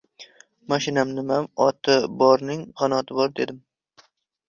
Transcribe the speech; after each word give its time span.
—Mashinam 0.73 1.09
nimam? 1.17 1.45
Oti 1.67 1.99
borning— 2.23 2.67
qanoti 2.83 3.21
bor,— 3.23 3.33
dedim. 3.41 3.65